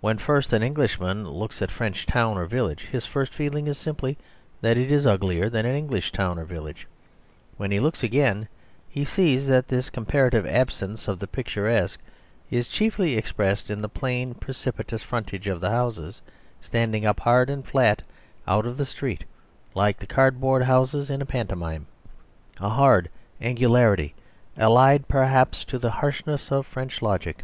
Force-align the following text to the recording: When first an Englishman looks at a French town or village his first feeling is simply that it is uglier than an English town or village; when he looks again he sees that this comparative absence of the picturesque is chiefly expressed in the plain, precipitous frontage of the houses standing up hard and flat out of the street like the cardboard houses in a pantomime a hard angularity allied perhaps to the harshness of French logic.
When 0.00 0.16
first 0.18 0.52
an 0.52 0.62
Englishman 0.62 1.26
looks 1.26 1.60
at 1.60 1.70
a 1.72 1.74
French 1.74 2.06
town 2.06 2.38
or 2.38 2.46
village 2.46 2.82
his 2.92 3.04
first 3.04 3.34
feeling 3.34 3.66
is 3.66 3.76
simply 3.76 4.16
that 4.60 4.76
it 4.76 4.92
is 4.92 5.06
uglier 5.08 5.48
than 5.50 5.66
an 5.66 5.74
English 5.74 6.12
town 6.12 6.38
or 6.38 6.44
village; 6.44 6.86
when 7.56 7.72
he 7.72 7.80
looks 7.80 8.04
again 8.04 8.46
he 8.88 9.04
sees 9.04 9.48
that 9.48 9.66
this 9.66 9.90
comparative 9.90 10.46
absence 10.46 11.08
of 11.08 11.18
the 11.18 11.26
picturesque 11.26 11.98
is 12.48 12.68
chiefly 12.68 13.16
expressed 13.16 13.68
in 13.68 13.82
the 13.82 13.88
plain, 13.88 14.34
precipitous 14.34 15.02
frontage 15.02 15.48
of 15.48 15.60
the 15.60 15.70
houses 15.70 16.22
standing 16.60 17.04
up 17.04 17.18
hard 17.18 17.50
and 17.50 17.66
flat 17.66 18.02
out 18.46 18.66
of 18.66 18.76
the 18.76 18.86
street 18.86 19.24
like 19.74 19.98
the 19.98 20.06
cardboard 20.06 20.62
houses 20.62 21.10
in 21.10 21.20
a 21.20 21.26
pantomime 21.26 21.86
a 22.60 22.68
hard 22.68 23.08
angularity 23.40 24.14
allied 24.56 25.08
perhaps 25.08 25.64
to 25.64 25.76
the 25.76 25.90
harshness 25.90 26.52
of 26.52 26.64
French 26.64 27.02
logic. 27.02 27.42